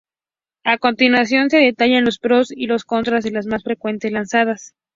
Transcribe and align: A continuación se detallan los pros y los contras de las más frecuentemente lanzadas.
A 0.63 0.79
continuación 0.79 1.51
se 1.51 1.57
detallan 1.57 2.05
los 2.05 2.17
pros 2.17 2.49
y 2.51 2.65
los 2.65 2.85
contras 2.85 3.23
de 3.23 3.29
las 3.29 3.45
más 3.45 3.61
frecuentemente 3.61 4.15
lanzadas. 4.17 4.73